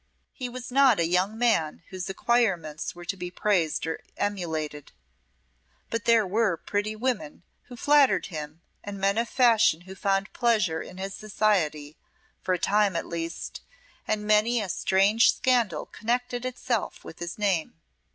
He 0.33 0.49
was 0.49 0.71
not 0.71 0.99
a 0.99 1.05
young 1.05 1.37
man 1.37 1.83
whose 1.91 2.09
acquirements 2.09 2.95
were 2.95 3.05
to 3.05 3.15
be 3.15 3.29
praised 3.29 3.85
or 3.85 3.99
emulated, 4.17 4.93
but 5.91 6.05
there 6.05 6.25
were 6.25 6.57
pretty 6.57 6.95
women 6.95 7.43
who 7.65 7.75
flattered 7.75 8.25
him 8.25 8.63
and 8.83 8.97
men 8.97 9.19
of 9.19 9.29
fashion 9.29 9.81
who 9.81 9.93
found 9.93 10.33
pleasure 10.33 10.81
in 10.81 10.97
his 10.97 11.13
society, 11.13 11.97
for 12.41 12.55
a 12.55 12.57
time 12.57 12.95
at 12.95 13.05
least, 13.05 13.61
and 14.07 14.25
many 14.25 14.59
a 14.59 14.69
strange 14.69 15.31
scandal 15.35 15.85
connected 15.85 16.45
itself 16.45 17.03
with 17.05 17.19
his 17.19 17.37
name. 17.37 17.75